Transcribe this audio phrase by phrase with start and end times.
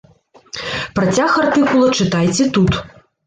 [0.99, 2.73] Працяг артыкула чытайце тут.